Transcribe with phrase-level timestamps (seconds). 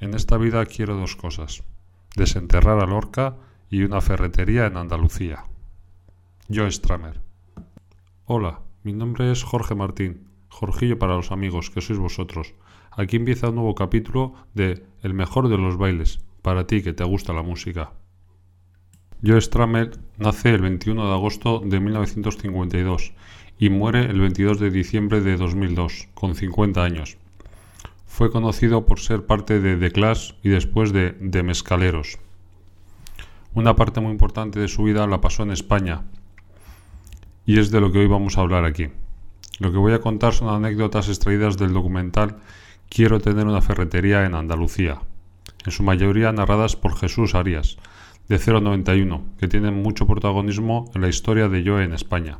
[0.00, 1.64] En esta vida quiero dos cosas:
[2.14, 3.36] desenterrar a Lorca
[3.70, 5.44] y una ferretería en Andalucía.
[6.48, 7.20] Joe Stramer.
[8.24, 12.54] Hola, mi nombre es Jorge Martín, Jorgillo para los amigos, que sois vosotros.
[12.90, 17.04] Aquí empieza un nuevo capítulo de El mejor de los bailes, para ti que te
[17.04, 17.92] gusta la música.
[19.24, 23.12] Joe Stramer nace el 21 de agosto de 1952
[23.58, 27.16] y muere el 22 de diciembre de 2002, con 50 años.
[28.06, 32.18] Fue conocido por ser parte de The Clash y después de The Mescaleros.
[33.54, 36.02] Una parte muy importante de su vida la pasó en España
[37.44, 38.88] y es de lo que hoy vamos a hablar aquí.
[39.58, 42.36] Lo que voy a contar son anécdotas extraídas del documental
[42.88, 45.02] Quiero tener una ferretería en Andalucía,
[45.66, 47.76] en su mayoría narradas por Jesús Arias,
[48.28, 52.38] de 091, que tienen mucho protagonismo en la historia de Joe en España.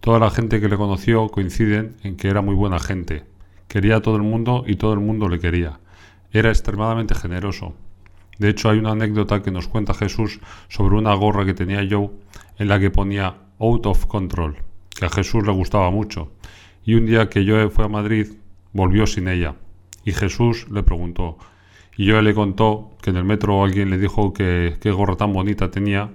[0.00, 3.24] Toda la gente que le conoció coinciden en que era muy buena gente,
[3.68, 5.78] quería a todo el mundo y todo el mundo le quería.
[6.32, 7.74] Era extremadamente generoso.
[8.38, 12.10] De hecho, hay una anécdota que nos cuenta Jesús sobre una gorra que tenía Joe
[12.58, 14.56] en la que ponía Out of Control,
[14.88, 16.32] que a Jesús le gustaba mucho.
[16.84, 18.32] Y un día que Joe fue a Madrid,
[18.72, 19.54] volvió sin ella.
[20.04, 21.38] Y Jesús le preguntó,
[21.96, 25.32] y yo le contó que en el metro alguien le dijo que qué gorra tan
[25.32, 26.10] bonita tenía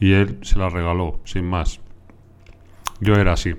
[0.00, 1.80] y él se la regaló, sin más.
[3.00, 3.54] Yo era así.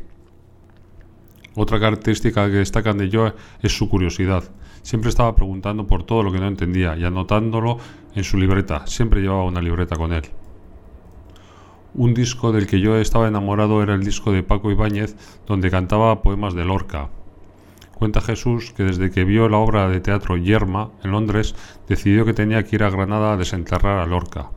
[1.55, 4.43] Otra característica que destacan de Joe es su curiosidad.
[4.81, 7.77] Siempre estaba preguntando por todo lo que no entendía y anotándolo
[8.13, 8.85] en su libreta.
[8.87, 10.23] Siempre llevaba una libreta con él.
[11.93, 15.15] Un disco del que yo estaba enamorado era el disco de Paco Ibáñez,
[15.47, 17.09] donde cantaba poemas de Lorca,
[17.95, 21.55] Cuenta Jesús que desde que vio la obra de teatro Yerma en Londres,
[21.87, 24.51] decidió que tenía que ir a Granada a desenterrar a Lorca.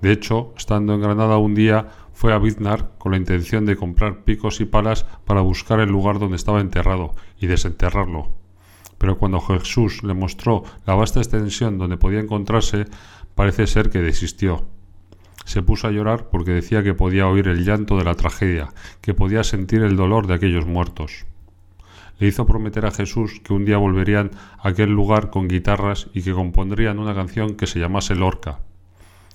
[0.00, 4.22] De hecho, estando en Granada un día, fue a Biznar con la intención de comprar
[4.22, 8.30] picos y palas para buscar el lugar donde estaba enterrado y desenterrarlo.
[8.96, 12.84] Pero cuando Jesús le mostró la vasta extensión donde podía encontrarse,
[13.34, 14.66] parece ser que desistió.
[15.44, 19.14] Se puso a llorar porque decía que podía oír el llanto de la tragedia, que
[19.14, 21.26] podía sentir el dolor de aquellos muertos
[22.22, 26.22] le hizo prometer a Jesús que un día volverían a aquel lugar con guitarras y
[26.22, 28.60] que compondrían una canción que se llamase Lorca.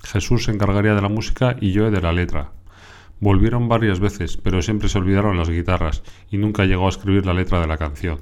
[0.06, 2.53] Jesús se encargaría de la música y yo de la letra.
[3.20, 7.34] Volvieron varias veces, pero siempre se olvidaron las guitarras y nunca llegó a escribir la
[7.34, 8.20] letra de la canción.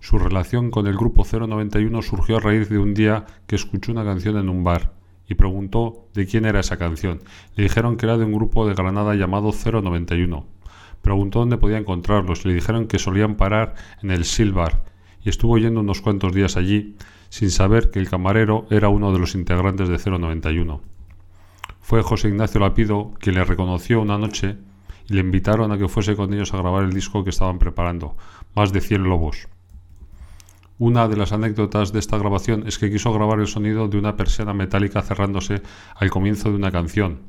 [0.00, 4.04] Su relación con el grupo 091 surgió a raíz de un día que escuchó una
[4.04, 4.92] canción en un bar
[5.26, 7.22] y preguntó de quién era esa canción.
[7.56, 10.59] Le dijeron que era de un grupo de Granada llamado 091
[11.02, 12.44] Preguntó dónde podía encontrarlos.
[12.44, 14.84] Le dijeron que solían parar en el Silvar
[15.22, 16.96] y estuvo yendo unos cuantos días allí
[17.28, 20.80] sin saber que el camarero era uno de los integrantes de 091.
[21.80, 24.58] Fue José Ignacio Lapido quien le reconoció una noche
[25.08, 28.16] y le invitaron a que fuese con ellos a grabar el disco que estaban preparando,
[28.54, 29.48] más de 100 lobos.
[30.78, 34.16] Una de las anécdotas de esta grabación es que quiso grabar el sonido de una
[34.16, 35.62] persiana metálica cerrándose
[35.94, 37.20] al comienzo de una canción.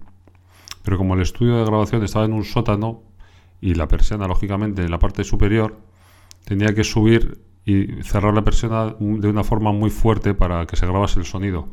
[0.83, 3.03] Pero como el estudio de grabación estaba en un sótano,
[3.61, 5.77] y la persiana, lógicamente, en la parte superior,
[6.43, 10.87] tenía que subir y cerrar la persiana de una forma muy fuerte para que se
[10.87, 11.67] grabase el sonido.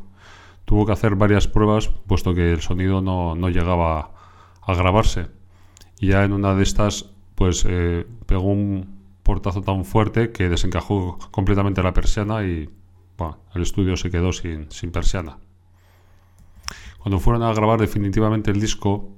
[0.67, 4.13] Tuvo que hacer varias pruebas, puesto que el sonido no, llegaba
[4.61, 5.29] a grabarse.
[5.99, 11.19] Y ya en una de estas, pues eh, pegó un portazo tan fuerte que desencajó
[11.31, 12.69] completamente la persiana y
[13.55, 15.39] el estudio se quedó sin, sin persiana.
[16.99, 19.17] Cuando fueron a grabar definitivamente el disco,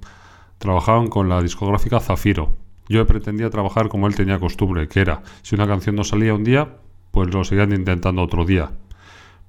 [0.57, 2.55] trabajaban con la discográfica Zafiro,
[2.91, 6.43] yo pretendía trabajar como él tenía costumbre, que era, si una canción no salía un
[6.43, 6.77] día,
[7.11, 8.71] pues lo seguían intentando otro día.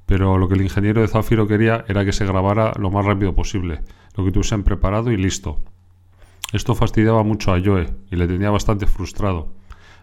[0.06, 3.34] Pero lo que el ingeniero de Zafiro quería era que se grabara lo más rápido
[3.34, 3.82] posible,
[4.16, 5.58] lo que tuviesen preparado y listo.
[6.52, 9.54] Esto fastidiaba mucho a Joe y le tenía bastante frustrado.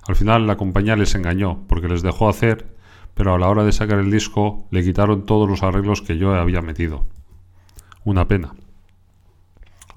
[0.08, 2.76] Al final la compañía les engañó porque les dejó hacer,
[3.14, 6.40] pero a la hora de sacar el disco le quitaron todos los arreglos que Joe
[6.40, 7.06] había metido.
[8.04, 8.54] Una pena.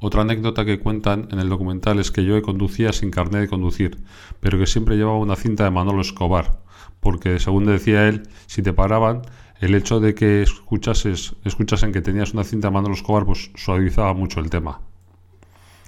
[0.05, 3.99] Otra anécdota que cuentan en el documental es que yo conducía sin carnet de conducir,
[4.41, 6.59] pero que siempre llevaba una cinta de Manolo Escobar,
[6.99, 9.23] porque según decía él, si te paraban,
[9.61, 14.13] el hecho de que escuchases, escuchasen que tenías una cinta de Manolo Escobar, pues suavizaba
[14.13, 14.81] mucho el tema.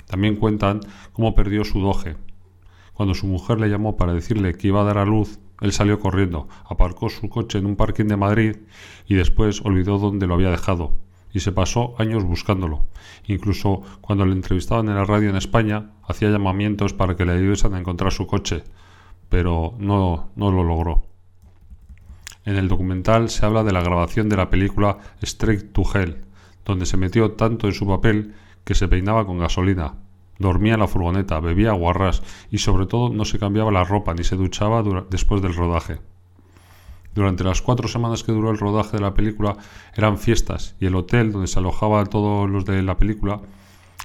[0.07, 0.79] También cuentan
[1.13, 2.15] cómo perdió su doje.
[2.93, 5.99] Cuando su mujer le llamó para decirle que iba a dar a luz, él salió
[5.99, 8.57] corriendo, aparcó su coche en un parking de Madrid
[9.09, 10.93] y después olvidó dónde lo había dejado,
[11.35, 12.87] y se pasó años buscándolo.
[13.27, 17.75] Incluso cuando le entrevistaban en la radio en España, hacía llamamientos para que le ayudasen
[17.75, 18.63] a encontrar su coche,
[19.29, 21.03] pero no, no lo logró.
[22.45, 26.25] En el documental se habla de la grabación de la película Straight to Hell,
[26.65, 29.95] donde se metió tanto en su papel que se peinaba con gasolina.
[30.39, 34.25] dormía en la furgoneta, bebía guarras y sobre todo no se cambiaba la ropa ni
[34.25, 35.99] se duchaba después del rodaje.
[37.15, 39.57] Durante las cuatro semanas que duró el rodaje de la película
[39.95, 43.41] eran fiestas y el hotel donde se alojaba todos los de la película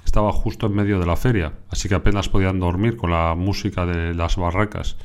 [0.06, 3.86] estaba justo en medio de la feria, así que apenas podían dormir con la música
[3.86, 4.98] de las barracas.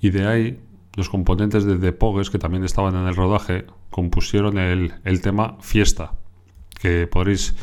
[0.00, 0.60] Y de ahí
[0.96, 5.56] los componentes de The Pogues, que también estaban en el rodaje, compusieron el, el tema
[5.60, 6.12] Fiesta,
[6.80, 7.54] que podréis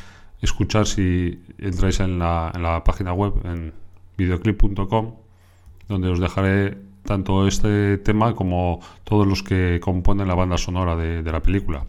[0.41, 3.73] escuchar si entráis en la, en la página web en
[4.17, 5.15] videoclip.com,
[5.87, 11.31] donde os dejaré tanto este tema como todos los que componen la banda sonora de,
[11.31, 11.85] la película.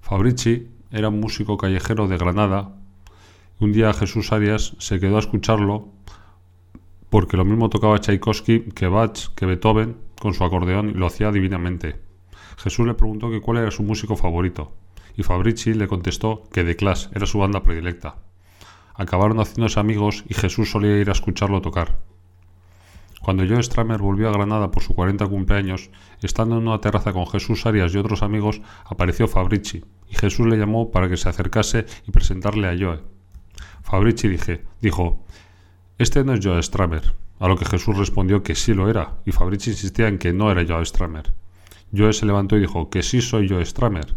[0.00, 2.74] Fabrici era un músico callejero de Granada.
[3.60, 5.88] Un día Jesús Arias se quedó a escucharlo
[7.10, 11.30] porque lo mismo tocaba Tchaikovsky que Bach, que Beethoven con su acordeón y lo hacía
[11.30, 11.96] divinamente.
[12.58, 14.72] Jesús le preguntó que cuál era su músico favorito
[15.16, 18.16] y Fabrici le contestó que The Clash era su banda predilecta.
[18.94, 21.98] Acabaron haciéndose amigos y Jesús solía ir a escucharlo tocar.
[23.28, 25.90] Cuando Joe Stramer volvió a Granada por su 40 cumpleaños,
[26.22, 30.56] estando en una terraza con Jesús Arias y otros amigos, apareció Fabrici, y Jesús le
[30.56, 33.02] llamó para que se acercase y presentarle a Joe.
[33.82, 35.26] Fabrici dije, dijo,
[35.98, 39.32] Este no es Joe Stramer, a lo que Jesús respondió que sí lo era, y
[39.32, 41.34] Fabrici insistía en que no era Joe Stramer.
[41.94, 44.16] Joe se levantó y dijo, que sí soy Joe Stramer.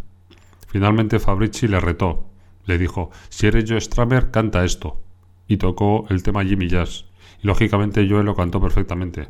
[0.67, 2.29] Finalmente Fabrici le retó.
[2.63, 5.01] Le dijo, si eres Joe Stramer, canta esto.
[5.49, 7.10] Y tocó el tema Jimmy Jazz.
[7.41, 9.29] Y lógicamente Joe lo cantó perfectamente.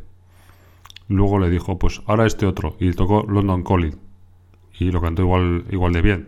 [1.07, 2.75] Luego le dijo, pues ahora este otro.
[2.79, 3.97] Y tocó London Calling.
[4.79, 6.27] Y lo cantó igual, igual de bien.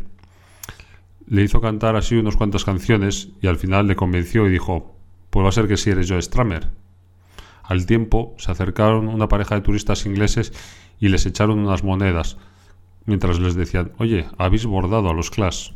[1.25, 4.95] Le hizo cantar así unas cuantas canciones y al final le convenció y dijo,
[5.30, 6.68] pues va a ser que si eres Joe Stramer.
[7.63, 10.53] Al tiempo se acercaron una pareja de turistas ingleses
[11.00, 12.38] y les echaron unas monedas
[13.06, 15.71] mientras les decían, oye, habéis bordado a los Clash.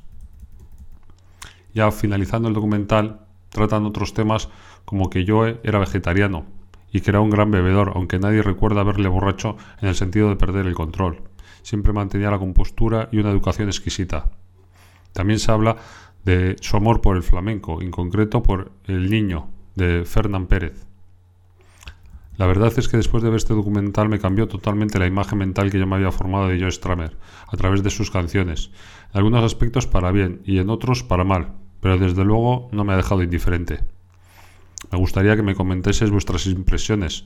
[1.74, 4.50] Ya finalizando el documental, tratan otros temas
[4.88, 6.46] como que Joe era vegetariano
[6.94, 10.38] y que era un gran bebedor, aunque nadie recuerda haberle borracho en el sentido de
[10.38, 11.24] perder el control.
[11.62, 14.32] Siempre mantenía la compostura y una educación exquisita.
[15.12, 15.76] También se habla
[16.24, 20.88] de su amor por el flamenco, en concreto por El Niño, de Fernán Pérez.
[22.38, 25.70] La verdad es que después de ver este documental me cambió totalmente la imagen mental
[25.70, 28.72] que yo me había formado de Joe Stramer a través de sus canciones,
[29.12, 32.94] en algunos aspectos para bien y en otros para mal, pero desde luego no me
[32.94, 33.97] ha dejado indiferente.
[34.92, 37.26] Me gustaría que me comentéis vuestras impresiones,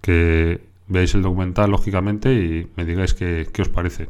[0.00, 4.08] que veáis el documental lógicamente y me digáis qué, qué os parece.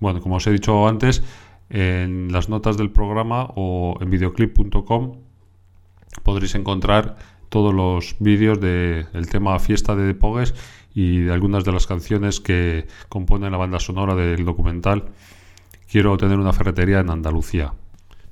[0.00, 1.22] Bueno, como os he dicho antes,
[1.70, 5.16] en las notas del programa o en videoclip.com
[6.22, 7.16] podréis encontrar
[7.48, 10.54] todos los vídeos del tema Fiesta de Pogues
[10.94, 15.12] y de algunas de las canciones que componen la banda sonora del documental
[15.90, 17.72] Quiero tener una ferretería en Andalucía.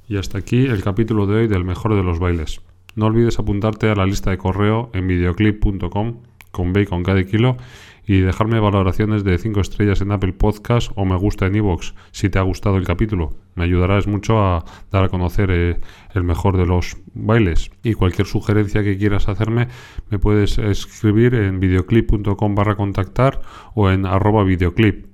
[0.08, 2.60] Y hasta aquí el capítulo de hoy del mejor de los bailes.
[2.96, 7.58] No olvides apuntarte a la lista de correo en videoclip.com con bacon cada kilo
[8.06, 12.30] y dejarme valoraciones de 5 estrellas en Apple Podcast o me gusta en iVoox si
[12.30, 13.34] te ha gustado el capítulo.
[13.54, 15.80] Me ayudarás mucho a dar a conocer eh,
[16.14, 17.70] el mejor de los bailes.
[17.82, 19.68] Y cualquier sugerencia que quieras hacerme
[20.08, 23.42] me puedes escribir en videoclip.com barra contactar
[23.74, 25.06] o en arroba videoclip.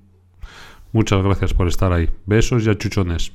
[0.93, 2.11] Muchas gracias por estar ahí.
[2.27, 3.33] Besos y achuchones.